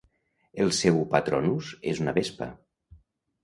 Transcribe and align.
El 0.65 0.71
seu 0.77 0.97
patronus 1.11 1.71
és 1.95 2.03
una 2.07 2.17
vespa. 2.19 2.51